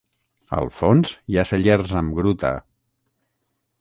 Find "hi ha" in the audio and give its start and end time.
1.33-1.45